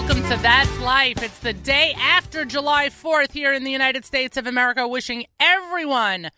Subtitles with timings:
[0.00, 1.24] Welcome to That's Life.
[1.24, 6.30] It's the day after July 4th here in the United States of America, wishing everyone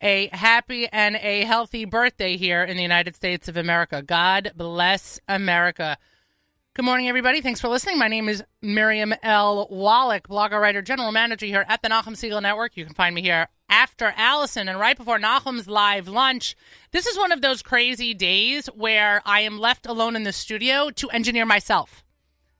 [0.00, 4.02] a happy and a healthy birthday here in the United States of America.
[4.02, 5.98] God bless America.
[6.74, 7.40] Good morning, everybody.
[7.40, 7.98] Thanks for listening.
[7.98, 9.66] My name is Miriam L.
[9.68, 12.76] Wallach, blogger, writer, general manager here at the Nachum Segal Network.
[12.76, 16.54] You can find me here after Allison and right before Nachum's live lunch.
[16.92, 20.90] This is one of those crazy days where I am left alone in the studio
[20.90, 22.04] to engineer myself.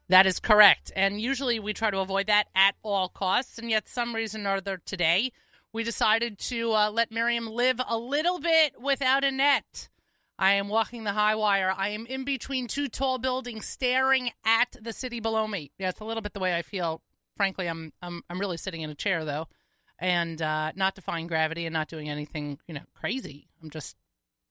[0.09, 0.91] That is correct.
[0.95, 3.59] And usually we try to avoid that at all costs.
[3.59, 5.31] And yet, some reason or other today,
[5.71, 9.89] we decided to uh, let Miriam live a little bit without a net.
[10.39, 11.73] I am walking the high wire.
[11.75, 15.71] I am in between two tall buildings staring at the city below me.
[15.77, 17.01] Yeah, it's a little bit the way I feel.
[17.35, 19.47] Frankly, I'm I'm I'm really sitting in a chair though,
[19.99, 23.47] and uh, not defying gravity and not doing anything, you know, crazy.
[23.61, 23.95] I'm just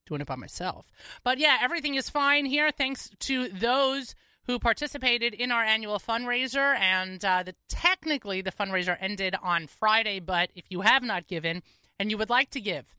[0.06, 0.86] doing it by myself.
[1.25, 4.14] But yeah, everything is fine here thanks to those
[4.49, 6.75] who participated in our annual fundraiser.
[6.79, 10.21] And uh, the, technically, the fundraiser ended on Friday.
[10.21, 11.63] But if you have not given
[12.01, 12.97] and you would like to give,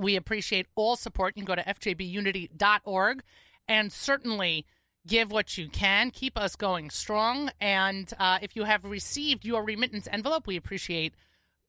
[0.00, 1.36] we appreciate all support.
[1.36, 3.22] You can go to fjbunity.org
[3.68, 4.64] and certainly
[5.06, 6.10] give what you can.
[6.10, 7.50] Keep us going strong.
[7.60, 11.14] And uh, if you have received your remittance envelope, we appreciate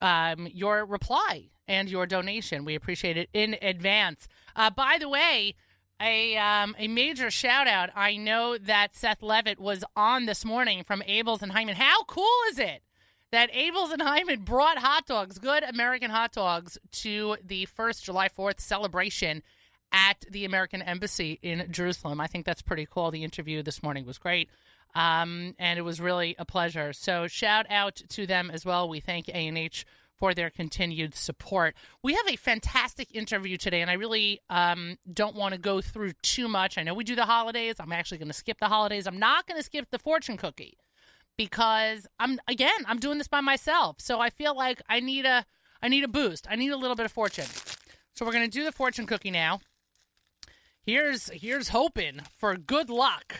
[0.01, 2.63] um, your reply and your donation.
[2.63, 4.29] We appreciate it in advance.
[4.55, 5.55] Uh, by the way,
[6.01, 7.89] a um, a major shout out.
[7.95, 11.73] I know that Seth Levitt was on this morning from Abeles and Heymann.
[11.75, 12.81] How cool is it
[13.31, 18.29] that Abeles and Heymann brought hot dogs, good American hot dogs, to the first July
[18.29, 19.43] Fourth celebration
[19.91, 22.21] at the American Embassy in Jerusalem?
[22.21, 23.11] I think that's pretty cool.
[23.11, 24.49] The interview this morning was great.
[24.95, 26.93] Um, and it was really a pleasure.
[26.93, 28.89] So shout out to them as well.
[28.89, 29.85] We thank A and H
[30.19, 31.75] for their continued support.
[32.03, 36.11] We have a fantastic interview today, and I really um, don't want to go through
[36.21, 36.77] too much.
[36.77, 37.75] I know we do the holidays.
[37.79, 39.07] I'm actually going to skip the holidays.
[39.07, 40.77] I'm not going to skip the fortune cookie
[41.37, 43.95] because I'm again I'm doing this by myself.
[43.99, 45.45] So I feel like I need a
[45.81, 46.45] I need a boost.
[46.49, 47.47] I need a little bit of fortune.
[48.13, 49.61] So we're going to do the fortune cookie now.
[50.81, 53.37] Here's here's hoping for good luck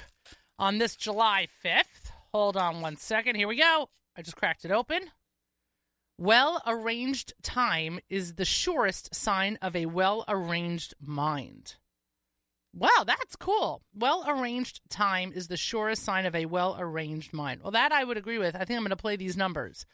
[0.57, 2.12] on this July 5th.
[2.34, 3.35] Hold on one second.
[3.35, 3.89] Here we go.
[4.16, 5.12] I just cracked it open.
[6.19, 11.75] Well arranged time is the surest sign of a well arranged mind.
[12.74, 13.84] Wow, that's cool.
[13.96, 17.62] Well arranged time is the surest sign of a well arranged mind.
[17.63, 18.53] Well, that I would agree with.
[18.53, 19.85] I think I'm going to play these numbers.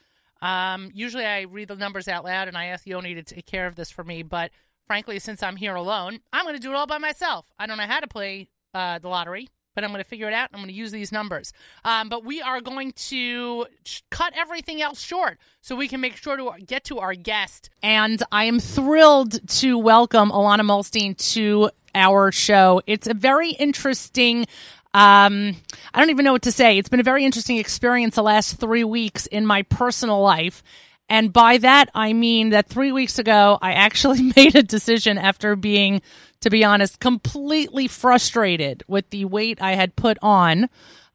[0.41, 3.67] Um, usually I read the numbers out loud and I ask Yoni to take care
[3.67, 4.49] of this for me, but
[4.87, 7.45] frankly, since I'm here alone, I'm going to do it all by myself.
[7.59, 10.33] I don't know how to play uh, the lottery but I'm going to figure it
[10.33, 10.49] out.
[10.53, 11.53] I'm going to use these numbers.
[11.83, 13.67] Um, but we are going to
[14.09, 17.69] cut everything else short so we can make sure to get to our guest.
[17.83, 22.81] And I am thrilled to welcome Ilana Muhlstein to our show.
[22.87, 24.47] It's a very interesting.
[24.93, 25.57] Um,
[25.93, 26.77] I don't even know what to say.
[26.77, 30.63] It's been a very interesting experience the last three weeks in my personal life.
[31.09, 35.55] And by that, I mean that three weeks ago, I actually made a decision after
[35.55, 36.01] being
[36.41, 40.69] to be honest, completely frustrated with the weight I had put on.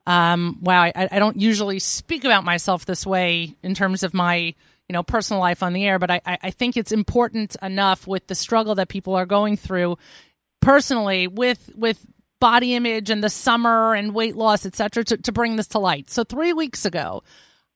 [0.06, 4.54] Um, wow, I, I don't usually speak about myself this way in terms of my
[4.88, 8.26] you know personal life on the air, but I, I think it's important enough with
[8.26, 9.98] the struggle that people are going through
[10.60, 12.04] personally with with
[12.40, 16.10] body image and the summer and weight loss, etc., to, to bring this to light.
[16.10, 17.22] So three weeks ago,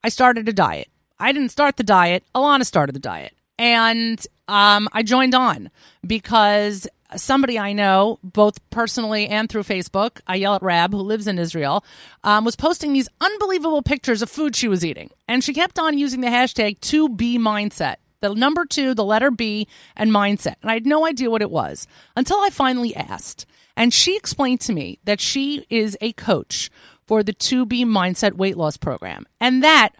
[0.02, 0.88] I started a diet.
[1.18, 2.24] I didn't start the diet.
[2.34, 3.34] Alana started the diet.
[3.58, 5.70] And um, I joined on
[6.04, 11.84] because somebody I know, both personally and through Facebook, Ayelet Rab, who lives in Israel,
[12.22, 15.10] um, was posting these unbelievable pictures of food she was eating.
[15.28, 17.96] And she kept on using the hashtag 2B mindset.
[18.20, 20.54] The number two, the letter B, and mindset.
[20.62, 23.44] And I had no idea what it was until I finally asked.
[23.76, 26.70] And she explained to me that she is a coach
[27.06, 29.26] for the 2B Mindset Weight Loss Program.
[29.40, 29.90] And that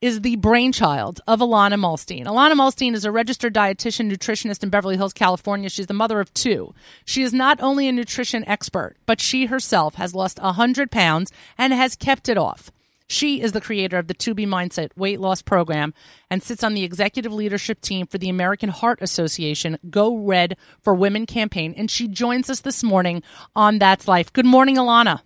[0.00, 2.24] is the brainchild of Ilana Muhlstein.
[2.24, 5.68] Ilana Muhlstein is a registered dietitian nutritionist in Beverly Hills, California.
[5.68, 6.74] She's the mother of two.
[7.04, 11.72] She is not only a nutrition expert, but she herself has lost 100 pounds and
[11.74, 12.70] has kept it off.
[13.08, 15.92] She is the creator of the 2B Mindset weight loss program
[16.30, 20.94] and sits on the executive leadership team for the American Heart Association Go Red for
[20.94, 21.74] Women campaign.
[21.76, 23.24] And she joins us this morning
[23.56, 24.32] on That's Life.
[24.32, 25.22] Good morning, Ilana.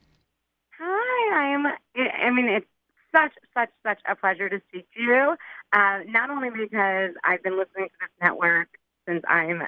[0.80, 1.66] Hi, I'm.
[1.66, 2.66] I mean, it's
[3.14, 5.36] such, such, such a pleasure to speak to you.
[5.72, 8.68] Uh, not only because I've been listening to this network
[9.06, 9.62] since I'm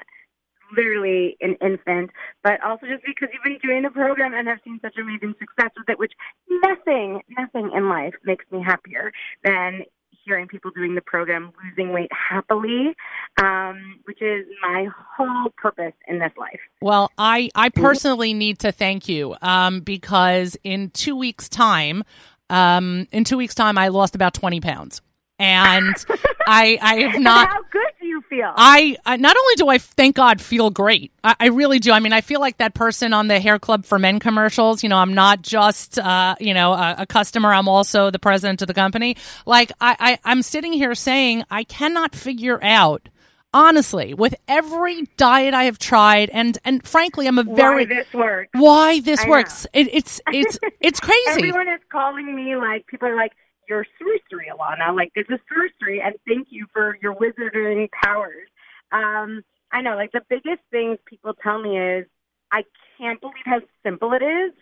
[0.75, 2.11] literally an infant,
[2.43, 5.71] but also just because you've been doing the program and have seen such amazing success
[5.77, 6.13] with it, which
[6.49, 9.11] nothing, nothing in life makes me happier
[9.43, 9.83] than
[10.25, 12.93] hearing people doing the program losing weight happily,
[13.41, 16.59] um, which is my whole purpose in this life.
[16.81, 22.03] Well, I, I personally need to thank you um, because in two weeks' time,
[22.49, 25.01] Um, in two weeks' time, I lost about 20 pounds.
[25.39, 25.95] And
[26.47, 27.49] I, I have not.
[27.49, 28.51] How good do you feel?
[28.55, 31.91] I, I not only do I thank God feel great, I, I, really do.
[31.91, 34.81] I mean, I feel like that person on the Hair Club for Men commercials.
[34.81, 37.53] You know, I'm not just uh, you know a, a, customer.
[37.53, 39.15] I'm also the president of the company.
[39.45, 43.07] Like I, I I'm sitting here saying I cannot figure out
[43.53, 48.13] honestly with every diet i have tried and and frankly i'm a very why this
[48.13, 53.07] works why this works it, it's it's it's crazy everyone is calling me like people
[53.07, 53.31] are like
[53.67, 54.95] your sorcery, Ilana.
[54.95, 58.47] Like this is sorcery, and thank you for your wizarding powers.
[58.91, 62.05] Um, I know, like the biggest things people tell me is
[62.51, 62.63] I
[62.97, 64.53] can't believe how simple it is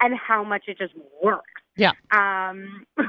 [0.00, 1.44] and how much it just works.
[1.76, 1.92] Yeah.
[2.10, 2.86] Um,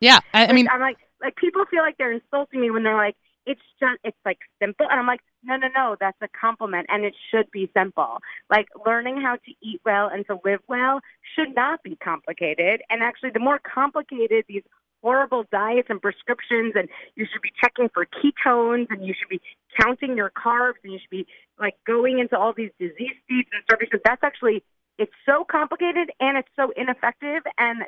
[0.00, 0.20] yeah.
[0.32, 3.16] I, I mean, I'm like, like people feel like they're insulting me when they're like,
[3.46, 7.04] it's just, it's like simple, and I'm like, no, no, no, that's a compliment, and
[7.04, 8.18] it should be simple.
[8.50, 11.00] Like learning how to eat well and to live well
[11.34, 12.82] should not be complicated.
[12.90, 14.62] And actually, the more complicated these
[15.02, 19.40] horrible diets and prescriptions and you should be checking for ketones and you should be
[19.80, 21.26] counting your carbs and you should be
[21.60, 24.64] like going into all these disease states and because that's actually
[24.98, 27.82] it's so complicated and it's so ineffective and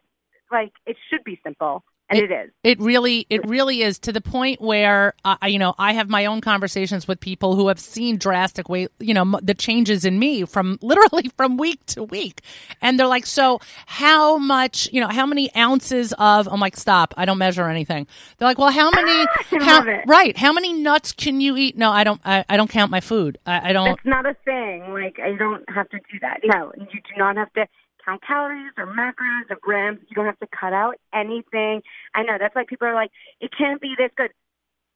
[0.53, 2.51] like it should be simple and it, it is.
[2.65, 6.27] It really, it really is to the point where, uh, you know, I have my
[6.27, 10.45] own conversations with people who have seen drastic weight, you know, the changes in me
[10.45, 12.41] from literally from week to week.
[12.81, 17.13] And they're like, so how much, you know, how many ounces of, I'm like, stop,
[17.17, 18.07] I don't measure anything.
[18.39, 19.27] They're like, well, how many,
[19.61, 20.37] how, right.
[20.37, 21.77] How many nuts can you eat?
[21.77, 23.39] No, I don't, I, I don't count my food.
[23.45, 23.89] I, I don't.
[23.89, 24.93] It's not a thing.
[24.93, 26.41] Like, I don't have to do that.
[26.45, 27.67] No, you do not have to
[28.17, 29.99] calories or macros or grams.
[30.09, 31.83] You don't have to cut out anything.
[32.15, 33.11] I know that's why people are like,
[33.41, 34.31] it can't be this good.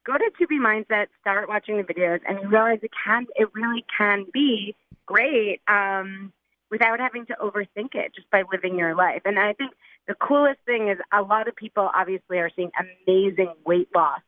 [0.07, 3.85] Go to 2B Mindset, start watching the videos, and you realize it can, it really
[3.97, 4.75] can be
[5.07, 6.33] great um,
[6.71, 9.23] without having to overthink it, just by living your life.
[9.25, 9.73] And I think
[10.09, 12.71] the coolest thing is a lot of people obviously are seeing
[13.07, 14.21] amazing weight loss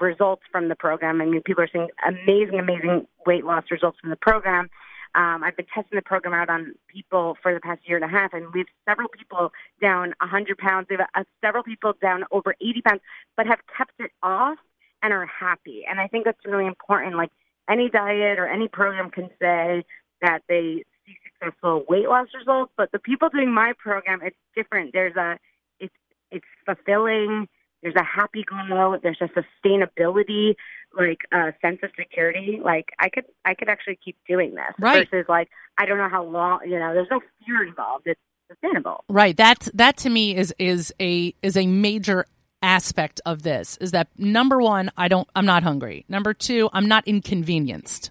[0.00, 1.20] results from the program.
[1.20, 4.70] I mean, people are seeing amazing, amazing weight loss results from the program.
[5.14, 8.08] Um, I've been testing the program out on people for the past year and a
[8.08, 10.86] half, and we've several people down 100 pounds.
[10.88, 13.00] We've uh, several people down over 80 pounds,
[13.36, 14.58] but have kept it off
[15.02, 15.84] and are happy.
[15.88, 17.16] And I think that's really important.
[17.16, 17.30] Like
[17.68, 19.84] any diet or any program can say
[20.22, 24.92] that they see successful weight loss results, but the people doing my program, it's different.
[24.92, 25.38] There's a,
[25.78, 25.94] it's
[26.30, 27.48] it's fulfilling
[27.82, 28.96] there's a happy glow.
[29.02, 30.54] There's a sustainability,
[30.96, 32.60] like a uh, sense of security.
[32.62, 35.08] Like I could, I could actually keep doing this right.
[35.10, 35.48] versus like
[35.78, 36.60] I don't know how long.
[36.64, 38.06] You know, there's no fear involved.
[38.06, 39.04] It's sustainable.
[39.08, 39.36] Right.
[39.36, 42.26] That that to me is is a is a major
[42.62, 43.76] aspect of this.
[43.78, 44.90] Is that number one?
[44.96, 45.28] I don't.
[45.34, 46.04] I'm not hungry.
[46.08, 48.10] Number two, I'm not inconvenienced.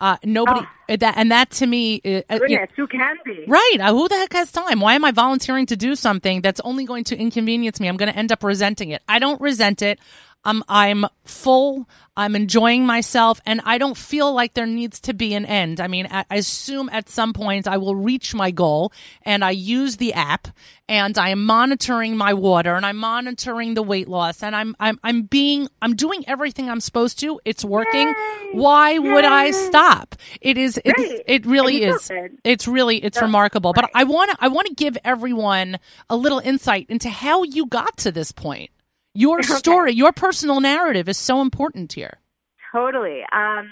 [0.00, 0.96] Uh, nobody oh.
[0.96, 3.78] that and that to me, uh, goodness, who can be right?
[3.80, 4.80] Uh, who the heck has time?
[4.80, 7.88] Why am I volunteering to do something that's only going to inconvenience me?
[7.88, 9.02] I'm going to end up resenting it.
[9.08, 9.98] I don't resent it.
[10.48, 11.86] I'm I'm full.
[12.16, 15.78] I'm enjoying myself, and I don't feel like there needs to be an end.
[15.78, 18.92] I mean, I, assume at some point I will reach my goal,
[19.22, 20.48] and I use the app,
[20.88, 24.98] and I am monitoring my water, and I'm monitoring the weight loss, and I'm I'm
[25.04, 27.40] I'm being I'm doing everything I'm supposed to.
[27.44, 28.08] It's working.
[28.08, 28.50] Yay!
[28.52, 28.98] Why Yay!
[29.00, 30.16] would I stop?
[30.40, 30.80] It is.
[30.82, 32.10] It's, it really is.
[32.42, 33.74] It's really it's remarkable.
[33.74, 35.78] But I want to I want to give everyone
[36.08, 38.70] a little insight into how you got to this point.
[39.18, 42.18] Your story, your personal narrative is so important here.
[42.70, 43.22] Totally.
[43.32, 43.68] Um,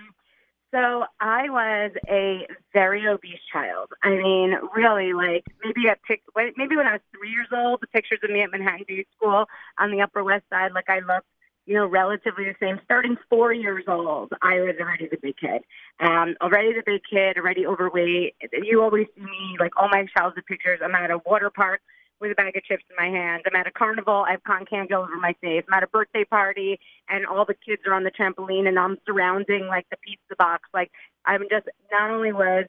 [0.75, 3.91] so I was a very obese child.
[4.03, 7.87] I mean, really, like maybe at pic- maybe when I was three years old, the
[7.87, 9.45] pictures of me at Manhattan Beach School
[9.79, 11.29] on the Upper West Side, like I looked,
[11.65, 12.81] you know, relatively the same.
[12.85, 15.62] Starting four years old, I was already the big kid.
[16.00, 18.35] Um, already the big kid, already overweight.
[18.65, 20.81] You always see me like all my childhood pictures.
[20.83, 21.83] I'm at a water park
[22.20, 23.42] with a bag of chips in my hand.
[23.46, 24.25] I'm at a carnival.
[24.26, 25.64] I have cotton candy all over my face.
[25.68, 28.99] I'm at a birthday party, and all the kids are on the trampoline, and I'm
[29.06, 30.68] surrounding like the pizza box.
[30.73, 30.90] Like
[31.25, 32.66] I'm just not only was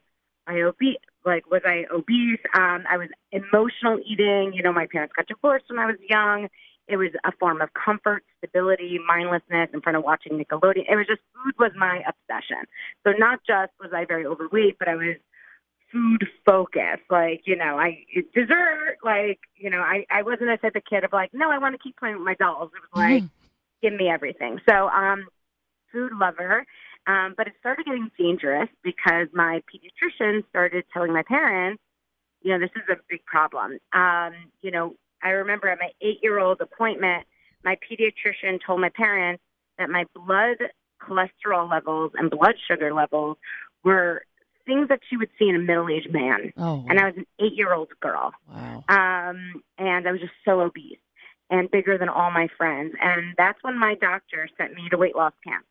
[0.48, 2.40] I obese, like was I obese?
[2.56, 4.54] Um, I was emotional eating.
[4.54, 6.48] You know, my parents got divorced when I was young.
[6.88, 10.86] It was a form of comfort, stability, mindlessness in front of watching Nickelodeon.
[10.88, 12.64] It was just food was my obsession.
[13.06, 15.18] So not just was I very overweight, but I was
[15.92, 17.00] food focus.
[17.10, 21.04] Like, you know, I dessert, like, you know, I, I wasn't a type of kid
[21.04, 22.72] of like, no, I want to keep playing with my dolls.
[22.76, 23.30] It was like, mm.
[23.82, 24.60] give me everything.
[24.68, 25.28] So, um,
[25.92, 26.66] food lover.
[27.08, 31.82] Um, but it started getting dangerous because my pediatrician started telling my parents,
[32.42, 33.80] you know, this is a big problem.
[33.94, 37.26] Um, you know, I remember at my eight year old appointment,
[37.64, 39.42] my pediatrician told my parents
[39.78, 40.58] that my blood
[41.02, 43.38] cholesterol levels and blood sugar levels
[43.84, 44.24] were
[44.68, 46.54] things that she would see in a middle-aged man.
[46.58, 48.84] Oh, And I was an eight-year-old girl, wow.
[48.90, 51.00] um, and I was just so obese
[51.50, 52.94] and bigger than all my friends.
[53.02, 55.66] And that's when my doctor sent me to weight loss camp.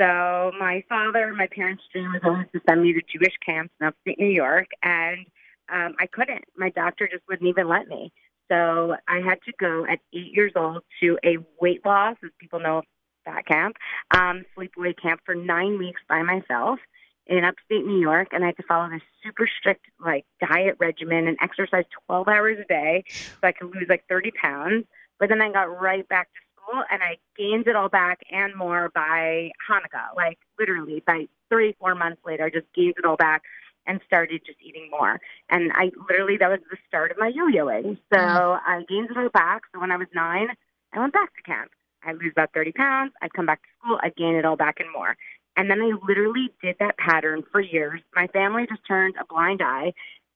[0.00, 3.86] So my father, my parents' dream was always to send me to Jewish camps in
[3.86, 5.24] upstate New York, and
[5.72, 6.44] um, I couldn't.
[6.56, 8.12] My doctor just wouldn't even let me.
[8.50, 12.58] So I had to go at eight years old to a weight loss, as people
[12.58, 12.82] know
[13.24, 13.76] that camp,
[14.14, 16.80] um, sleepaway camp for nine weeks by myself
[17.26, 21.28] in upstate New York, and I had to follow this super strict like diet regimen
[21.28, 24.84] and exercise 12 hours a day so I could lose like 30 pounds.
[25.18, 28.54] But then I got right back to school, and I gained it all back and
[28.56, 30.16] more by Hanukkah.
[30.16, 33.42] Like literally, by three, four months later, I just gained it all back
[33.86, 35.20] and started just eating more.
[35.50, 37.98] And I literally that was the start of my yo-yoing.
[38.12, 38.60] So mm.
[38.64, 39.62] I gained it all back.
[39.72, 40.48] So when I was nine,
[40.92, 41.70] I went back to camp.
[42.04, 43.12] I'd lose about 30 pounds.
[43.22, 43.98] I'd come back to school.
[44.02, 45.16] I'd gain it all back and more.
[45.56, 48.00] And then I literally did that pattern for years.
[48.14, 49.92] My family just turned a blind eye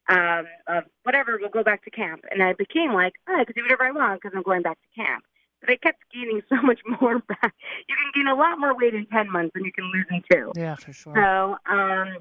[0.09, 2.25] um, of whatever, we'll go back to camp.
[2.31, 4.79] And I became like, oh, I can do whatever I want because I'm going back
[4.81, 5.25] to camp.
[5.61, 7.55] But I kept gaining so much more back.
[7.89, 10.23] You can gain a lot more weight in 10 months than you can lose in
[10.31, 10.53] two.
[10.57, 11.15] Yeah, for sure.
[11.15, 12.19] So um,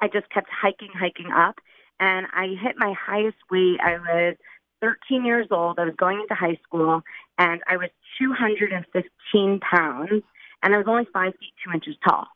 [0.00, 1.56] I just kept hiking, hiking up,
[2.00, 3.78] and I hit my highest weight.
[3.80, 4.36] I was
[4.80, 5.78] 13 years old.
[5.78, 7.02] I was going into high school,
[7.38, 10.22] and I was 215 pounds,
[10.62, 12.26] and I was only five feet two inches tall.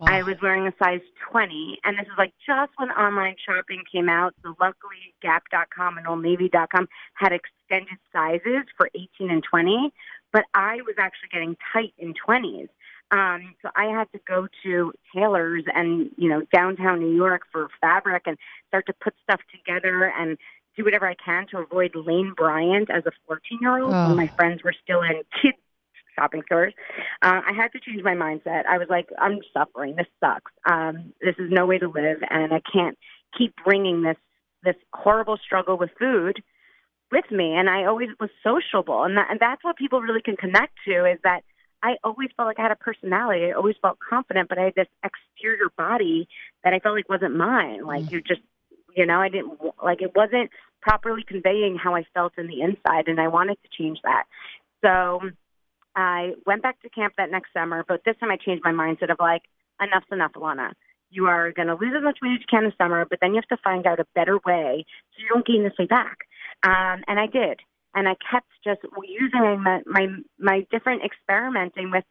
[0.00, 0.08] Wow.
[0.10, 4.10] I was wearing a size 20, and this is like just when online shopping came
[4.10, 4.34] out.
[4.42, 9.90] So luckily, Gap.com and OldNavy.com had extended sizes for 18 and 20,
[10.32, 12.68] but I was actually getting tight in 20s.
[13.10, 17.68] Um, so I had to go to tailors and you know downtown New York for
[17.80, 18.36] fabric and
[18.68, 20.36] start to put stuff together and
[20.76, 24.08] do whatever I can to avoid Lane Bryant as a 14 year old Oh.
[24.08, 25.56] when my friends were still in kids
[26.16, 26.74] shopping stores.
[27.22, 28.66] Uh, I had to change my mindset.
[28.66, 29.96] I was like, I'm suffering.
[29.96, 30.52] This sucks.
[30.68, 32.98] Um, this is no way to live, and I can't
[33.36, 34.16] keep bringing this
[34.64, 36.42] this horrible struggle with food
[37.12, 37.54] with me.
[37.54, 41.04] And I always was sociable, and, that, and that's what people really can connect to
[41.04, 41.42] is that
[41.82, 43.46] I always felt like I had a personality.
[43.46, 46.26] I always felt confident, but I had this exterior body
[46.64, 47.84] that I felt like wasn't mine.
[47.86, 48.40] Like you just,
[48.96, 53.08] you know, I didn't like it wasn't properly conveying how I felt in the inside,
[53.08, 54.24] and I wanted to change that.
[54.84, 55.20] So
[55.96, 59.10] I went back to camp that next summer, but this time I changed my mindset
[59.10, 59.42] of like,
[59.80, 60.72] enough's enough, Ilana.
[61.10, 63.30] You are going to lose as much weight as you can the summer, but then
[63.30, 66.18] you have to find out a better way so you don't gain this weight back.
[66.62, 67.60] Um, and I did,
[67.94, 72.04] and I kept just using my my my different experimenting with.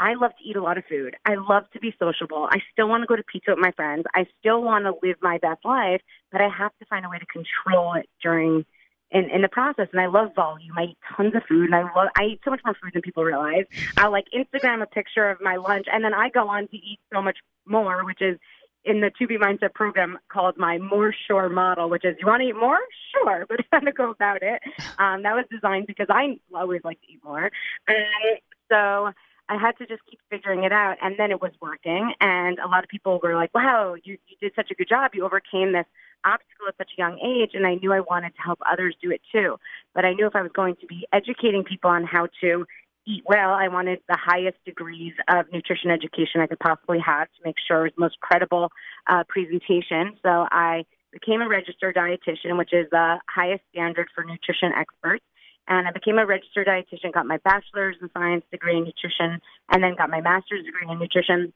[0.00, 1.16] I love to eat a lot of food.
[1.26, 2.48] I love to be sociable.
[2.48, 4.04] I still want to go to pizza with my friends.
[4.14, 7.18] I still want to live my best life, but I have to find a way
[7.18, 8.64] to control it during
[9.10, 9.88] in, in the process.
[9.92, 10.76] And I love volume.
[10.76, 12.08] I eat tons of food, and I love.
[12.16, 13.64] I eat so much more food than people realize.
[13.96, 17.00] I'll like Instagram a picture of my lunch, and then I go on to eat
[17.12, 18.38] so much more, which is
[18.84, 22.48] in the 2B Mindset program called my More Sure model, which is you want to
[22.48, 22.78] eat more?
[23.12, 24.62] Sure, but how to go about it.
[24.98, 27.50] Um, that was designed because I always like to eat more.
[27.86, 28.38] And
[28.70, 29.12] so
[29.48, 30.96] I had to just keep figuring it out.
[31.02, 32.12] And then it was working.
[32.20, 35.12] And a lot of people were like, wow, you, you did such a good job.
[35.14, 35.86] You overcame this
[36.24, 37.50] obstacle at such a young age.
[37.54, 39.56] And I knew I wanted to help others do it too.
[39.94, 42.64] But I knew if I was going to be educating people on how to
[43.06, 47.40] eat well, I wanted the highest degrees of nutrition education I could possibly have to
[47.44, 48.70] make sure it was the most credible
[49.06, 50.16] uh, presentation.
[50.22, 55.24] So I became a registered dietitian, which is the highest standard for nutrition experts.
[55.68, 59.82] And I became a registered dietitian, got my bachelor's in science degree in nutrition, and
[59.82, 61.52] then got my master's degree in nutrition.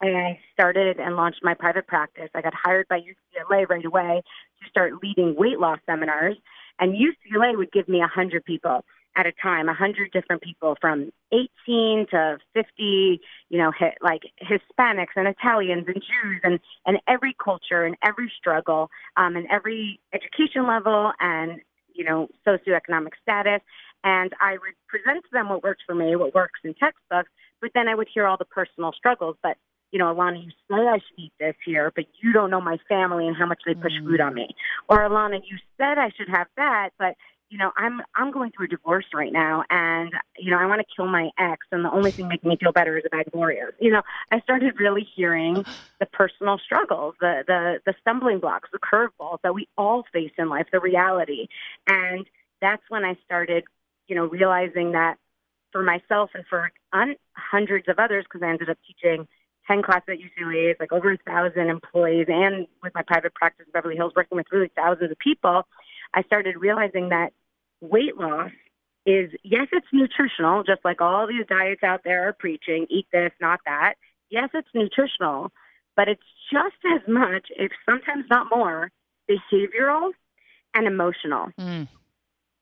[0.00, 2.30] I started and launched my private practice.
[2.34, 4.22] I got hired by UCLA right away
[4.62, 6.36] to start leading weight loss seminars.
[6.78, 8.84] And UCLA would give me 100 people
[9.16, 15.26] at a time, 100 different people from 18 to 50, you know, like Hispanics and
[15.26, 21.12] Italians and Jews and, and every culture and every struggle um, and every education level
[21.18, 21.60] and,
[21.92, 23.60] you know, socioeconomic status.
[24.04, 27.70] And I would present to them what works for me, what works in textbooks, but
[27.74, 29.36] then I would hear all the personal struggles.
[29.42, 29.56] But,
[29.90, 32.78] you know, Ilana, you say I should eat this here, but you don't know my
[32.88, 34.48] family and how much they push food on me.
[34.88, 37.14] Or Ilana, you said I should have that, but
[37.50, 40.80] you know, I'm I'm going through a divorce right now, and you know, I want
[40.80, 43.26] to kill my ex, and the only thing making me feel better is a bag
[43.26, 43.72] of Oreos.
[43.80, 45.64] You know, I started really hearing
[45.98, 50.50] the personal struggles, the the the stumbling blocks, the curveballs that we all face in
[50.50, 51.48] life, the reality,
[51.86, 52.26] and
[52.60, 53.64] that's when I started,
[54.08, 55.16] you know, realizing that
[55.72, 59.26] for myself and for un- hundreds of others, because I ended up teaching
[59.68, 63.66] 10 classes at UCLA, it's like over a thousand employees, and with my private practice
[63.66, 65.66] in Beverly Hills, working with really thousands of people,
[66.14, 67.32] I started realizing that
[67.80, 68.50] weight loss
[69.04, 73.30] is, yes, it's nutritional, just like all these diets out there are preaching eat this,
[73.40, 73.94] not that.
[74.30, 75.52] Yes, it's nutritional,
[75.96, 76.22] but it's
[76.52, 78.90] just as much, if sometimes not more,
[79.30, 80.12] behavioral
[80.74, 81.48] and emotional.
[81.58, 81.88] Mm.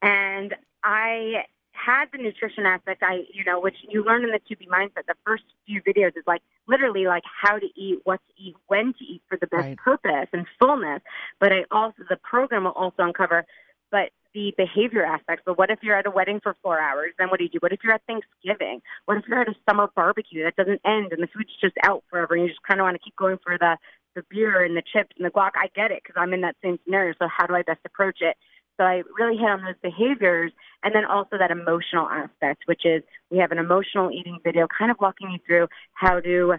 [0.03, 1.45] And I
[1.77, 5.07] had the nutrition aspect, I, you know, which you learn in the 2B mindset.
[5.07, 8.93] The first few videos is like literally like how to eat, what to eat, when
[8.95, 9.77] to eat for the best Right.
[9.79, 11.03] purpose and fullness.
[11.41, 13.45] But I also, the program will also uncover,
[13.91, 15.43] but the behavior aspects.
[15.47, 17.13] But what if you're at a wedding for four hours?
[17.19, 17.59] Then what do you do?
[17.61, 18.83] What if you're at Thanksgiving?
[19.07, 22.05] What if you're at a summer barbecue that doesn't end and the food's just out
[22.11, 23.79] forever and you just kind of want to keep going for the,
[24.15, 25.53] the beer and the chips and the guac?
[25.57, 27.15] I get it because I'm in that same scenario.
[27.19, 28.37] So how do I best approach it?
[28.77, 30.53] So I really hit on those behaviors
[30.83, 34.91] and then also that emotional aspect, which is we have an emotional eating video kind
[34.91, 36.57] of walking you through how to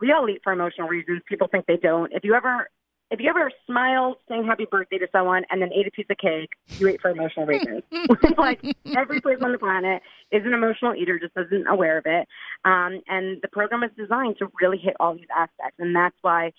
[0.00, 1.22] we all eat for emotional reasons.
[1.28, 2.12] People think they don't.
[2.12, 2.68] If you ever
[3.10, 6.16] if you ever smiled saying happy birthday to someone and then ate a piece of
[6.18, 7.82] cake, you ate for emotional reasons.
[8.38, 8.62] like
[8.96, 12.28] every person on the planet is an emotional eater, just isn't aware of it.
[12.64, 16.52] Um, and the program is designed to really hit all these aspects, and that's why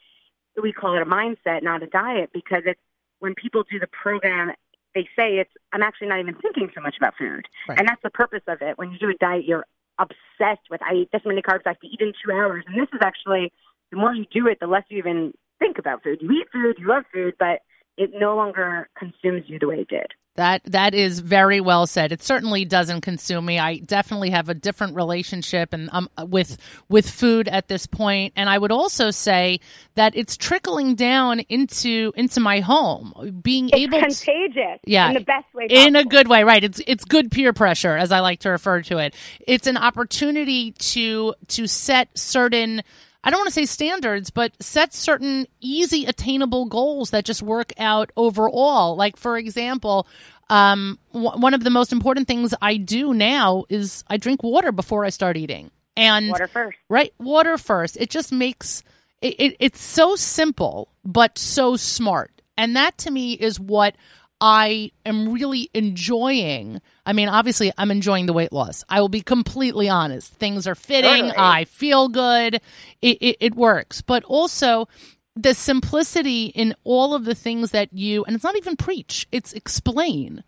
[0.62, 2.80] we call it a mindset, not a diet, because it's
[3.20, 4.51] when people do the program,
[4.95, 7.79] they say it's I'm actually not even thinking so much about food, Right.
[7.79, 8.77] and that's the purpose of it.
[8.77, 9.65] When you do a diet, you're
[10.00, 12.75] obsessed with I eat this many carbs, I have to eat in two hours, and
[12.79, 13.51] this is actually
[13.91, 16.19] the more you do it, the less you even think about food.
[16.21, 17.62] You eat food, you love food, but
[17.98, 20.07] it no longer consumes you the way it did.
[20.35, 22.13] That that is very well said.
[22.13, 23.59] It certainly doesn't consume me.
[23.59, 26.57] I definitely have a different relationship and um, with
[26.88, 28.31] with food at this point.
[28.38, 29.59] And I would also say
[29.95, 35.13] that it's trickling down into into my home, being It's able to contagious, Yeah, in
[35.15, 35.67] the best way.
[35.69, 38.81] in a good way right it's it's good peer pressure as i like to refer
[38.83, 39.13] to it
[39.45, 42.83] it's an opportunity to to set certain
[43.24, 47.72] i don't want to say standards but set certain easy attainable goals that just work
[47.78, 48.96] out overall.
[48.96, 50.08] Like for example
[50.50, 54.72] um w- one of the most important things i do now is i drink water
[54.72, 55.72] before i start eating.
[55.98, 56.78] And water first.
[56.90, 57.98] right water first.
[57.98, 58.84] It just makes
[59.22, 62.31] it, it, it's so simple but so smart.
[62.57, 63.96] And that to me is what
[64.42, 68.84] i am really enjoying i mean obviously i'm enjoying the weight loss.
[68.90, 70.34] I will be completely honest.
[70.34, 71.32] Things are fitting.
[71.38, 72.56] I feel good.
[73.01, 74.01] It, it, it works.
[74.01, 74.88] But also
[75.36, 79.54] the simplicity in all of the things that you and it's not even preach it's
[79.54, 80.44] explain.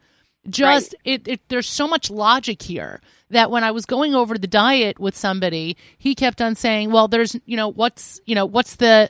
[0.49, 4.45] Just it, it there's so much logic here that when i was going over the
[4.47, 8.75] diet with somebody he kept on saying well there's you know what's you know what's
[8.75, 9.09] the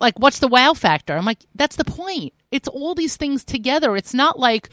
[0.00, 1.14] like what's the wow factor?
[1.16, 4.68] I'm like that's the point it's all these things together it's not like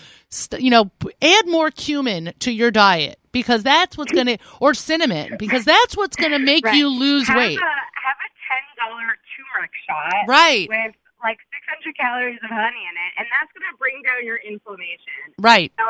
[0.59, 0.89] you know
[1.21, 5.95] add more cumin to your diet because that's what's going to or cinnamon because that's
[5.95, 6.75] what's going to make Right.
[6.75, 11.65] you lose have weight A, have a ten dollar turmeric shot right with like six
[11.67, 15.33] hundred calories of honey in it, and that's going to bring down your inflammation.
[15.39, 15.85] right No,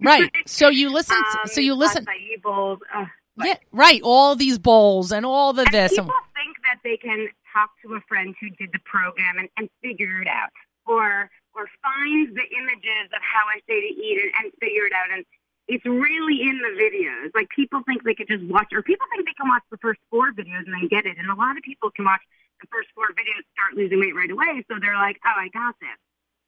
[0.00, 2.80] right so you listen to, Um, so you listen acai bowls.
[2.94, 3.06] Ugh.
[3.44, 6.96] yeah right all these bowls and all the And this and, people think that they
[6.96, 10.50] can talk to a friend who did the program and, and figure it out,
[10.86, 14.92] or or find the images of how I say to eat and, and figure it
[14.92, 15.06] out.
[15.14, 15.24] And
[15.68, 17.30] it's really in the videos.
[17.34, 20.00] Like people think they could just watch, or people think they can watch the first
[20.10, 21.16] four videos and then get it.
[21.16, 22.22] And a lot of people can watch
[22.60, 25.74] the first four videos, start losing weight right away, so they're like, oh, I got
[25.80, 25.98] this.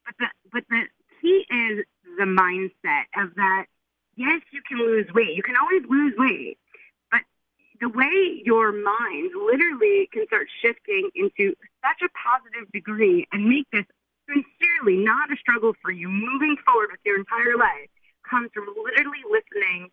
[0.05, 0.83] But the but the
[1.21, 1.85] key is
[2.17, 3.65] the mindset of that.
[4.15, 5.35] Yes, you can lose weight.
[5.35, 6.57] You can always lose weight
[7.11, 7.21] but
[7.79, 13.67] the way your mind literally can start shifting into such a positive degree and make
[13.71, 13.85] this
[14.27, 17.89] sincerely not a struggle for you moving forward with your entire life
[18.29, 19.89] comes from literally listening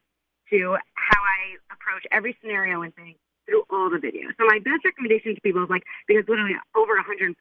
[0.50, 3.14] to how I approach every scenario and thing
[3.46, 4.32] through all the videos.
[4.40, 7.36] So my best recommendation to people is like because literally over 140,000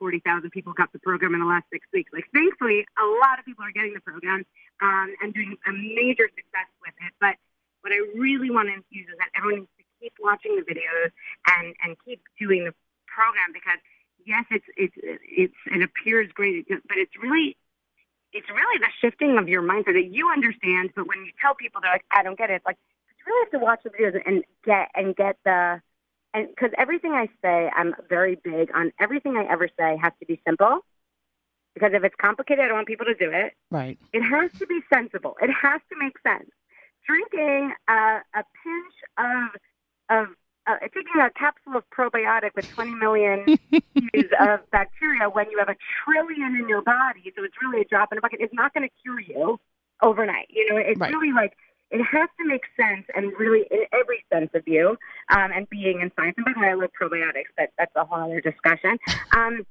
[0.51, 2.11] people got the program in the last six weeks.
[2.11, 4.45] Like thankfully, a lot of people are getting the program
[4.81, 7.13] um, and doing a major success with it.
[7.19, 7.39] But
[7.81, 11.11] what I really want to infuse is that everyone needs to keep watching the videos
[11.55, 12.75] and and keep doing the
[13.07, 13.79] program because
[14.25, 17.57] yes, it's it's it's it appears great, but it's really
[18.33, 20.91] it's really the shifting of your mindset that you understand.
[20.95, 22.55] But when you tell people, they're like, I don't get it.
[22.55, 22.77] It's like
[23.09, 25.81] you really have to watch the videos and get and get the
[26.33, 30.25] and because everything I say, I'm very big on everything I ever say has to
[30.25, 30.79] be simple.
[31.73, 33.53] Because if it's complicated, I don't want people to do it.
[33.71, 35.35] right It has to be sensible.
[35.41, 36.49] It has to make sense.
[37.07, 39.49] Drinking a, a pinch of
[40.09, 40.27] of
[40.67, 43.45] uh, taking a capsule of probiotic with 20 million
[44.39, 48.11] of bacteria when you have a trillion in your body, so it's really a drop
[48.11, 49.59] in a bucket, is not going to cure you
[50.01, 50.47] overnight.
[50.49, 51.11] You know, it's Right.
[51.11, 51.53] really like
[51.91, 54.97] it has to make sense and really in every sense of you
[55.29, 56.33] um, and being in science.
[56.37, 58.97] And by the way, I love probiotics, but that's a whole other discussion.
[59.35, 59.65] Um,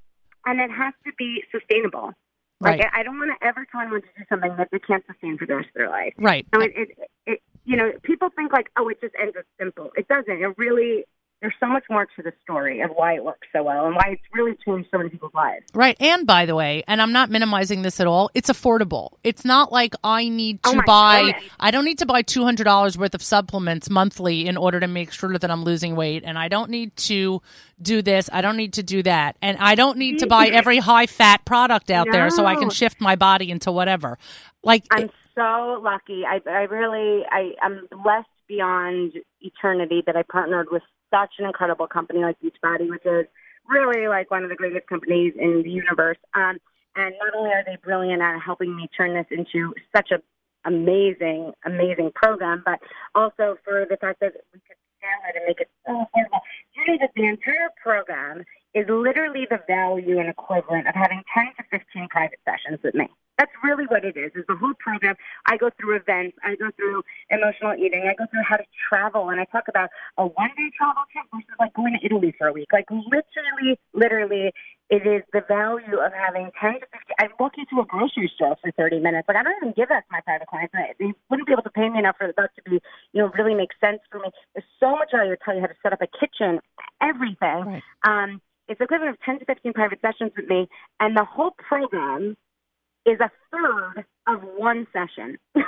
[0.47, 2.13] and it has to be sustainable.
[2.63, 4.79] Like right I I don't want to ever tell anyone to do something that they
[4.79, 6.15] can't sustain for the rest of their life.
[6.19, 6.89] right So it, it,
[7.27, 9.91] it, you know, people think like, oh, it just ends as simple.
[9.97, 10.43] It doesn't.
[10.43, 11.05] It really,
[11.43, 14.11] there's so much more to the story of why it works so well and why
[14.11, 15.65] it's really changed so many people's lives.
[15.75, 15.97] Right.
[16.01, 19.11] And by the way, and I'm not minimizing this at all, it's affordable.
[19.25, 21.45] It's not like I need oh to Oh buy, goodness.
[21.59, 25.37] I don't need to buy $200 worth of supplements monthly in order to make sure
[25.37, 26.23] that I'm losing weight.
[26.25, 27.43] And I don't need to
[27.83, 28.31] do this.
[28.33, 29.37] I don't need to do that.
[29.43, 32.71] And I don't need to buy every high fat product out there so I can
[32.71, 34.17] shift my body into whatever.
[34.63, 36.23] Like, I'm so lucky.
[36.25, 41.87] I, I really, I, I'm blessed beyond eternity that I partnered with such an incredible
[41.87, 43.27] company like Beachbody, which is
[43.69, 46.19] really like one of the greatest companies in the universe.
[46.35, 46.59] Um,
[46.97, 50.21] and not only are they brilliant at helping me turn this into such a
[50.65, 52.79] amazing, amazing program, but
[53.15, 57.11] also for the fact that we could scale it and make it so affordable.
[57.17, 58.45] The entire program
[58.75, 63.09] is literally the value and equivalent of having 10 to 15 private sessions with me.
[63.43, 65.17] That's really what it is, is the whole program.
[65.51, 69.31] I go through events, I go through emotional eating, I go through how to travel,
[69.31, 72.53] and I talk about a one-day travel trip versus like going to Italy for a
[72.53, 72.69] week.
[72.73, 74.53] Like literally, literally,
[74.91, 77.19] it is the value of having 10 to 15.
[77.19, 79.27] I walk you to a grocery store for 30 minutes.
[79.27, 80.71] Like I don't even give that to my private clients.
[81.03, 82.79] They wouldn't be able to pay me enough for that to be,
[83.11, 84.31] you know, really make sense for me.
[84.55, 86.63] There's so much I would tell you how to set up a kitchen,
[87.03, 87.83] everything.
[87.83, 87.83] Right.
[88.07, 90.69] Um, it's equivalent of 10 to 15 private sessions with me,
[91.01, 92.37] and the whole program
[93.07, 95.39] is a third of one session.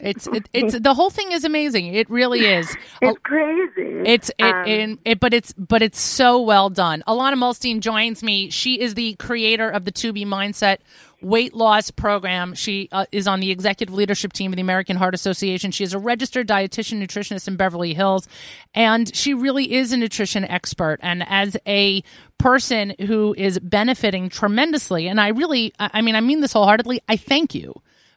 [0.00, 1.94] it's, it, it's, the whole thing is amazing.
[1.94, 2.74] It really is.
[3.02, 4.02] it's crazy.
[4.04, 7.02] It's it, Um, it, it, but it's but it's so well done.
[7.06, 8.50] Ilana Muhlstein joins me.
[8.50, 10.78] She is the creator of the 2B Mindset
[11.22, 12.54] weight loss program.
[12.54, 15.70] She uh, is on the executive leadership team of the American Heart Association.
[15.70, 18.28] She is a registered dietitian nutritionist in Beverly Hills,
[18.74, 20.98] and she really is a nutrition expert.
[21.02, 22.02] And as a
[22.38, 27.02] person who is benefiting tremendously, and I really, I I mean, I mean this wholeheartedly.
[27.10, 27.74] I thank you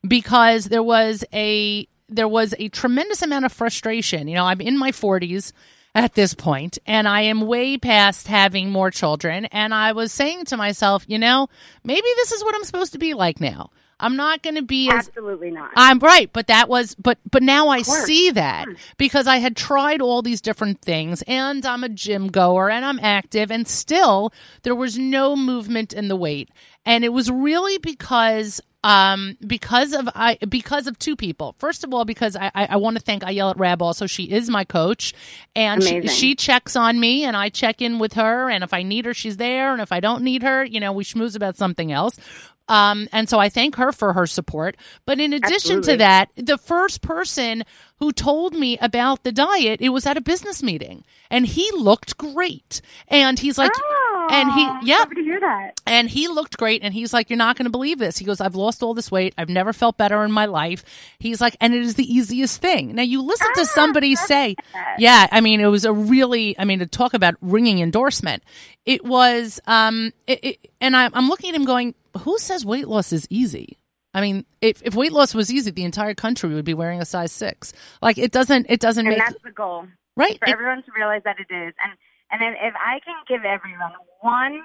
[0.07, 4.27] because there was a there was a tremendous amount of frustration.
[4.27, 5.51] You know, I'm in my 40s
[5.95, 10.45] at this point and I am way past having more children and I was saying
[10.45, 11.47] to myself, you know,
[11.83, 13.71] maybe this is what I'm supposed to be like now.
[14.03, 15.71] I'm not going to be as Absolutely not.
[15.75, 20.01] I'm right, but that was but but now I see that because I had tried
[20.01, 24.75] all these different things and I'm a gym goer and I'm active and still there
[24.75, 26.49] was no movement in the weight.
[26.85, 31.55] And it was really because um because of I because of two people.
[31.57, 34.05] First of all, because I I, I want to thank Ayelet Rab also.
[34.05, 35.13] She is my coach
[35.55, 38.83] and she, she checks on me and I check in with her and if I
[38.83, 41.55] need her she's there and if I don't need her, you know, we schmooze about
[41.55, 42.19] something else.
[42.69, 44.77] Um, and so I thank her for her support.
[45.05, 47.63] But in addition to that, the first person
[47.99, 52.17] who told me about the diet, it was at a business meeting, and he looked
[52.17, 52.81] great.
[53.09, 55.79] And he's like, oh, and he, yeah, to hear that.
[55.85, 56.83] and he looked great.
[56.83, 58.17] And he's like, You're not going to believe this.
[58.17, 59.33] He goes, I've lost all this weight.
[59.37, 60.83] I've never felt better in my life.
[61.19, 62.95] He's like, And it is the easiest thing.
[62.95, 64.55] Now, you listen to somebody say,
[64.97, 68.43] Yeah, I mean, it was a really, I mean, to talk about ringing endorsement,
[68.85, 72.87] it was, um, it, it, and I, I'm looking at him going, Who says weight
[72.87, 73.77] loss is easy?
[74.13, 77.05] I mean, if, if weight loss was easy, the entire country would be wearing a
[77.05, 77.73] size six.
[78.01, 79.87] Like it doesn't, it doesn't And make that's the goal.
[80.15, 80.37] right.
[80.39, 81.73] for It- everyone to realize that it is.
[81.83, 81.93] And
[82.31, 84.59] and if, if I can give everyone one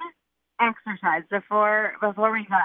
[0.60, 2.56] exercise before before we go,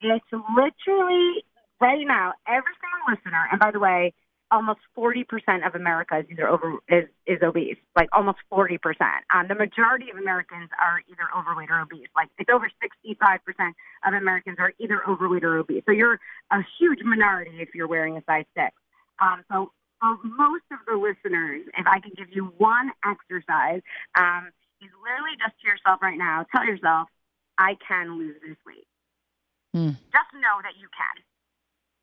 [0.00, 0.24] it's
[0.56, 1.44] literally
[1.80, 3.48] right now every single listener.
[3.50, 4.12] And by the way,
[4.50, 7.76] almost forty percent of America is either over is is obese.
[7.96, 9.24] Like almost forty percent.
[9.34, 12.08] Um, the majority of Americans are either overweight or obese.
[12.16, 13.74] Like it's over sixty five percent
[14.06, 15.82] of Americans are either overweight or obese.
[15.86, 18.74] So you're a huge minority if you're wearing a size six.
[19.20, 23.82] Um, so for most of the listeners, if I could give you one exercise,
[24.14, 27.08] um, is literally just to yourself right now, tell yourself,
[27.58, 28.86] I can lose this weight.
[29.74, 29.98] Hmm.
[30.14, 31.16] Just know that you can.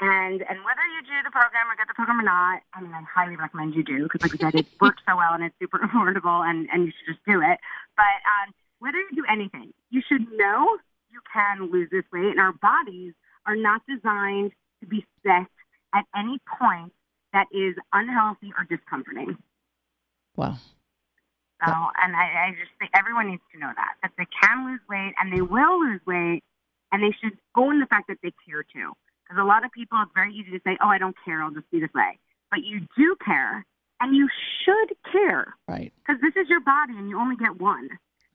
[0.02, 2.92] And and whether you do the program or get the program or not, I mean,
[2.92, 5.56] I highly recommend you do because, like I said, it works so well and it's
[5.60, 7.60] super affordable, and and you should just do it.
[7.96, 10.78] But um, whether you do anything, you should know
[11.12, 13.14] you can lose this weight, and our bodies
[13.46, 15.48] are not designed to be set
[15.94, 16.92] at any point
[17.32, 19.38] that is unhealthy or discomforting.
[20.36, 20.58] wow.
[21.66, 24.82] So, and I, I just think everyone needs to know that that they can lose
[24.90, 26.44] weight and they will lose weight,
[26.92, 28.92] and they should own the fact that they care too.
[29.28, 31.42] Because a lot of people, it's very easy to say, "Oh, I don't care.
[31.42, 32.20] I'll just be this way,"
[32.52, 33.66] but you do care,
[34.00, 34.30] and you
[34.64, 35.92] should care Right.
[36.00, 37.90] because this is your body, and you only get one.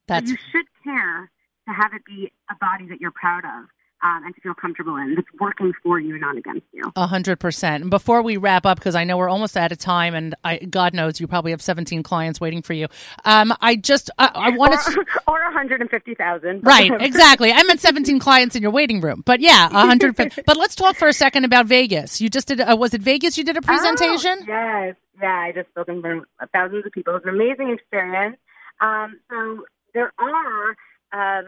[0.07, 1.31] That's so you should care
[1.69, 3.69] to have it be a body that you're proud of
[4.03, 5.15] um, and to feel comfortable in.
[5.15, 6.91] That's working for you, not against you.
[6.97, 7.83] A hundred percent.
[7.83, 10.59] And before we wrap up, because I know we're almost out of time, and I,
[10.59, 12.89] God knows you probably have seventeen clients waiting for you.
[13.25, 15.05] Um, I just I, I want to.
[15.27, 16.63] or, or 150,000.
[16.63, 17.53] Right, exactly.
[17.53, 20.17] I meant 17 clients in your waiting room, but yeah, a 100.
[20.47, 22.21] but let's talk for a second about Vegas.
[22.21, 22.61] You just did.
[22.61, 23.37] Uh, was it Vegas?
[23.37, 24.39] You did a presentation.
[24.43, 27.15] Oh, yes, Yeah, I just spoken to thousands of people.
[27.15, 28.37] It was an amazing experience.
[28.81, 30.69] Um, so there are,
[31.13, 31.47] um,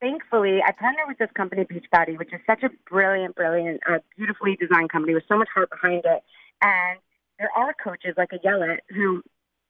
[0.00, 4.56] thankfully, I partnered with this company, Beachbody, which is such a brilliant, brilliant, uh, beautifully
[4.56, 6.22] designed company with so much heart behind it.
[6.62, 6.98] And
[7.38, 9.22] there are coaches like Ayelet who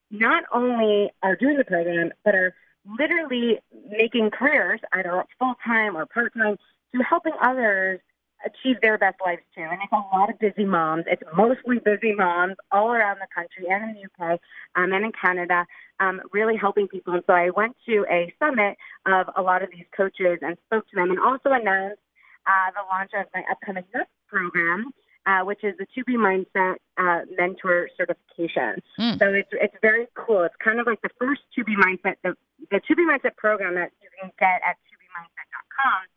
[0.09, 2.53] not only are doing the program, but are
[2.85, 6.57] literally making careers, either full time or part time,
[6.93, 7.99] to helping others
[8.45, 9.61] achieve their best lives too.
[9.63, 11.05] And it's a lot of busy moms.
[11.07, 14.39] It's mostly busy moms all around the country and in the UK
[14.75, 15.65] um, and in Canada,
[15.99, 17.13] um, really helping people.
[17.13, 20.87] And so I went to a summit of a lot of these coaches and spoke
[20.89, 22.01] to them and also announced
[22.47, 24.91] uh, the launch of my upcoming next program.
[25.23, 28.81] Uh, which is the 2B Mindset uh, Mentor Certification.
[28.97, 29.19] Mm.
[29.19, 30.41] So it's it's very cool.
[30.41, 32.33] It's kind of like the first 2B Mindset, the,
[32.71, 36.09] the 2B Mindset program that you can get at 2BMindset.com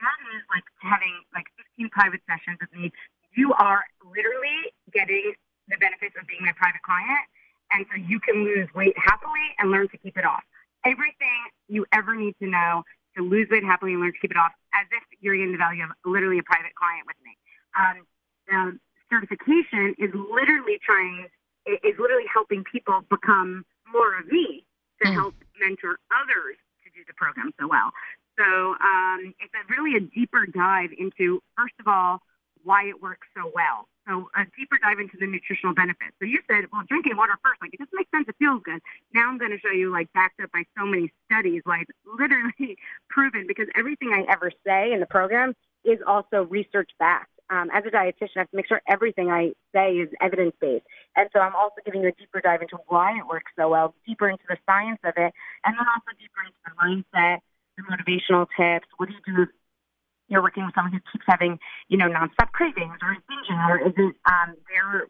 [0.00, 1.48] that is like having like
[1.80, 2.92] 15 private sessions with me.
[3.36, 5.32] You are literally getting
[5.68, 7.24] the benefits of being my private client.
[7.72, 10.42] And so you can lose weight happily and learn to keep it off.
[10.84, 12.82] Everything you ever need to know
[13.16, 15.58] to lose weight happily and learn to keep it off as if you're getting the
[15.58, 17.32] value of literally a private client with me.
[17.78, 17.96] Um,
[18.48, 21.26] the certification is literally trying,
[21.66, 24.64] is literally helping people become more of me
[25.02, 25.14] to mm.
[25.14, 27.94] help mentor others to do the program so well.
[28.40, 32.22] So um, it's a really a deeper dive into, first of all,
[32.64, 33.86] why it works so well.
[34.08, 36.16] So a deeper dive into the nutritional benefits.
[36.18, 38.26] So you said, well, drinking water first, like it just makes sense.
[38.28, 38.80] It feels good.
[39.12, 41.86] Now I'm going to show you, like, backed up by so many studies, like
[42.18, 47.28] literally proven, because everything I ever say in the program is also research backed.
[47.50, 50.86] Um, as a dietitian, I have to make sure everything I say is evidence based.
[51.16, 53.92] And so I'm also giving you a deeper dive into why it works so well,
[54.06, 57.40] deeper into the science of it, and then also deeper into the mindset
[57.84, 58.86] motivational tips?
[58.96, 59.48] What do you do if
[60.28, 63.78] you're working with someone who keeps having, you know, nonstop cravings or is binging or
[63.78, 65.06] isn't um, there,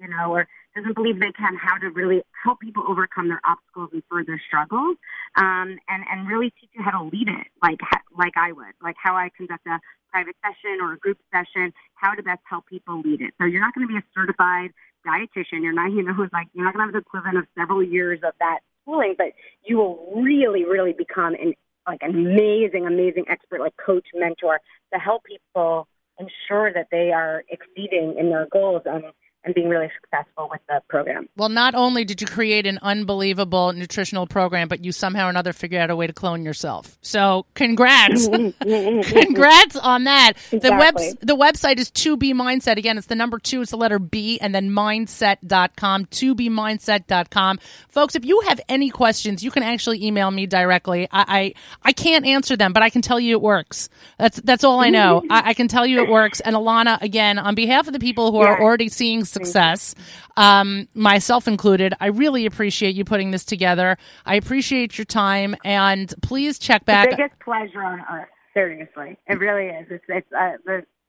[0.00, 3.90] you know, or doesn't believe they can, how to really help people overcome their obstacles
[3.92, 4.96] and further struggles,
[5.36, 7.78] um, and and really teach you how to lead it, like
[8.18, 9.78] like I would, like how I conduct a
[10.10, 13.34] private session or a group session, how to best help people lead it.
[13.40, 14.70] So you're not going to be a certified
[15.06, 15.62] dietitian.
[15.62, 17.82] You're not, you know, who's like you're not going to have the equivalent of several
[17.82, 19.28] years of that schooling, but
[19.64, 21.54] you will really, really become an
[21.86, 24.60] like an amazing, amazing expert, like coach, mentor,
[24.92, 28.82] to help people ensure that they are exceeding in their goals.
[28.86, 29.04] And
[29.44, 31.28] and being really successful with the program.
[31.36, 35.52] Well, not only did you create an unbelievable nutritional program, but you somehow or another
[35.52, 36.98] figured out a way to clone yourself.
[37.02, 38.26] So, congrats.
[38.62, 40.32] congrats on that.
[40.52, 40.58] Exactly.
[40.58, 42.76] The web the website is 2B Mindset.
[42.76, 47.58] Again, it's the number 2, it's the letter B and then mindset.com, 2bmindset.com.
[47.88, 51.08] Folks, if you have any questions, you can actually email me directly.
[51.10, 53.88] I I, I can't answer them, but I can tell you it works.
[54.18, 55.22] That's that's all I know.
[55.30, 56.40] I, I, can tell you it works.
[56.40, 58.50] And Ilana, again, on behalf of the people who yeah.
[58.50, 59.94] are already seeing success,
[60.36, 61.94] um, myself included.
[62.00, 63.96] I really appreciate you putting this together.
[64.24, 67.10] I appreciate your time, and please check back.
[67.10, 68.28] The biggest pleasure on earth.
[68.54, 69.86] Seriously, it really is.
[69.90, 70.52] It's it's uh,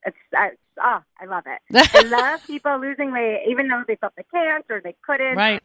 [0.05, 0.47] it's, uh,
[0.83, 1.89] oh, I love it.
[1.93, 5.35] I love people losing weight, even though they thought they can't or they couldn't.
[5.35, 5.61] Right.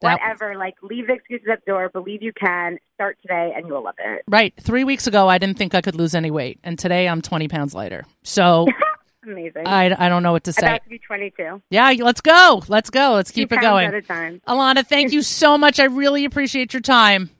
[0.00, 1.90] Whatever, like leave the excuses at the door.
[1.90, 2.78] Believe you can.
[2.94, 4.22] Start today, and you will love it.
[4.26, 4.54] Right.
[4.58, 7.48] Three weeks ago, I didn't think I could lose any weight, and today I'm 20
[7.48, 8.04] pounds lighter.
[8.22, 8.66] So
[9.22, 9.66] Amazing.
[9.66, 10.66] I, I don't know what to say.
[10.66, 11.62] About to be 22.
[11.68, 12.62] Yeah, let's go.
[12.68, 13.12] Let's go.
[13.12, 13.88] Let's keep Two it going.
[13.88, 14.40] At a time.
[14.48, 15.78] Ilana, thank you so much.
[15.78, 17.30] I really appreciate your time.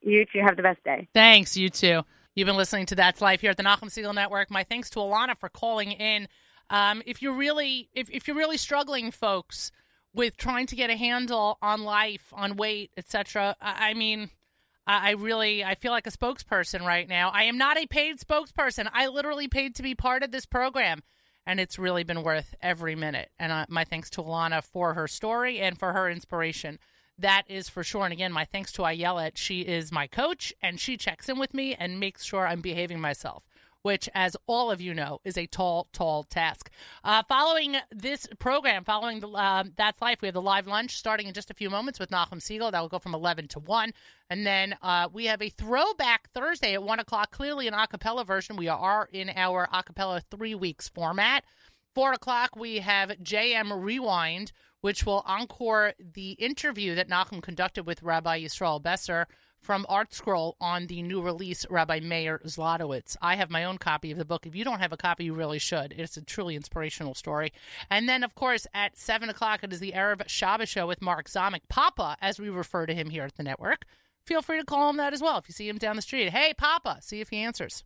[0.00, 0.40] You too.
[0.40, 1.08] Have the best day.
[1.12, 1.56] Thanks.
[1.56, 2.02] You too.
[2.34, 4.50] You've been listening to That's Life here at the Nachum Segal Network.
[4.50, 6.28] My thanks to Ilana for calling in.
[6.70, 9.72] Um, if you're really if, if you're really struggling, folks,
[10.14, 14.30] with trying to get a handle on life, on weight, etc., I, I mean,
[14.86, 17.30] I really I feel like a spokesperson right now.
[17.30, 18.88] I am not a paid spokesperson.
[18.92, 21.02] I literally paid to be part of this program
[21.46, 23.30] and it's really been worth every minute.
[23.38, 26.78] And uh, my thanks to Ilana for her story and for her inspiration.
[27.18, 28.04] That is for sure.
[28.04, 29.36] And again, my thanks to Ayelet.
[29.36, 33.00] She is my coach, and she checks in with me and makes sure I'm behaving
[33.00, 33.44] myself
[33.86, 36.72] which, as all of you know, is a tall, tall task.
[37.04, 41.28] Uh, following this program, following the uh, That's Life, we have the live lunch starting
[41.28, 42.72] in just a few moments with Nachum Segal.
[42.72, 43.92] That will go from 11 to 1.
[44.28, 48.56] And then uh, we have a throwback Thursday at 1 o'clock, clearly an acapella version.
[48.56, 51.44] We are in our acapella three weeks format.
[51.94, 58.02] 4 o'clock, we have JM Rewind, which will encore the interview that Nachum conducted with
[58.02, 59.28] Rabbi Yisrael Besser
[59.66, 63.16] from ArtScroll on the new release, Rabbi Meir Zlotowitz.
[63.20, 64.46] I have my own copy of the book.
[64.46, 65.92] If you don't have a copy, you really should.
[65.98, 67.52] It's a truly inspirational story.
[67.90, 71.28] And then, of course, at 7 o'clock, it is the Erev Shabbat show with Mark
[71.28, 73.86] Zomick, Papa, as we refer to him here at the network.
[74.24, 76.30] Feel free to call him that as well if you see him down the street.
[76.30, 77.82] Hey, Papa, see if he answers.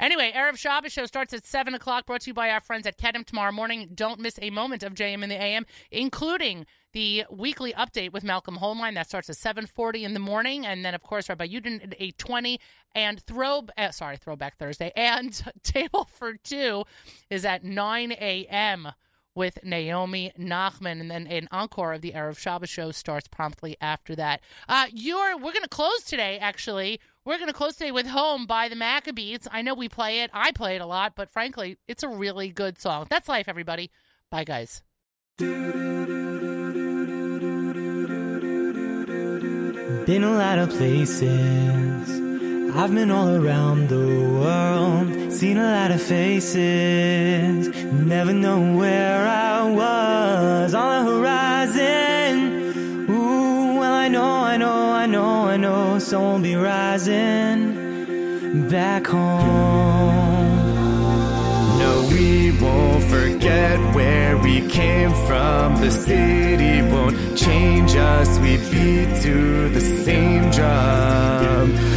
[0.00, 2.98] Anyway, Erev Shabbos show starts at 7 o'clock, brought to you by our friends at
[2.98, 3.90] Kedem tomorrow morning.
[3.94, 8.58] Don't miss a moment of JM in the AM, including the weekly update with Malcolm
[8.58, 8.94] Hoenlein.
[8.94, 10.66] That starts at 7.40 in the morning.
[10.66, 12.58] And then, of course, Rabbi Yudin at 8.20.
[12.94, 14.92] And throw, uh, sorry, Throwback Thursday.
[14.96, 16.84] And Table for Two
[17.30, 18.92] is at 9 a.m.,
[19.34, 24.14] with Naomi Nachman, and then an encore of the Erev Shabbos show starts promptly after
[24.16, 24.40] that.
[24.68, 26.38] Uh, you're we're going to close today.
[26.38, 29.46] Actually, we're going to close today with "Home" by the Maccabeats.
[29.50, 30.30] I know we play it.
[30.32, 33.06] I play it a lot, but frankly, it's a really good song.
[33.08, 33.90] That's life, everybody.
[34.30, 34.82] Bye, guys.
[40.06, 42.21] Been a lot of places.
[42.74, 44.06] I've been all around the
[44.40, 47.68] world, seen a lot of faces.
[47.92, 52.38] Never know where I was on the horizon.
[53.10, 57.82] Ooh, well, I know, I know, I know, I know, will be rising
[58.70, 60.56] back home.
[61.78, 65.78] No, we won't forget where we came from.
[65.78, 68.38] The city won't change us.
[68.38, 71.91] We beat to the same drum.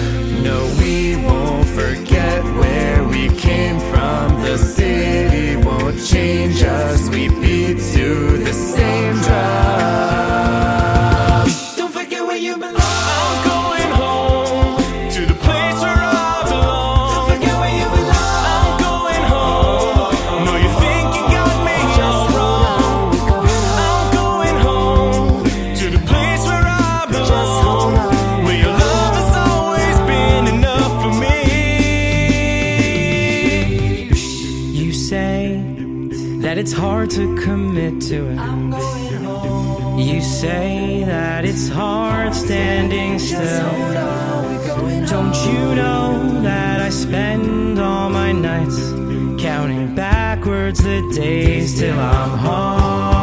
[4.56, 7.10] The city won't change us.
[7.10, 10.85] We beat to the same drum.
[36.76, 38.40] Hard to commit to it.
[39.98, 43.70] You say that it's hard standing still.
[45.08, 48.78] Don't you know that I spend all my nights
[49.42, 53.15] counting backwards the days till I'm home?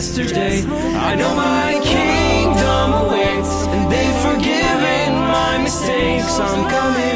[0.00, 0.62] Yesterday.
[0.96, 6.38] I know my kingdom awaits, and they've forgiven my mistakes.
[6.40, 7.09] I'm coming.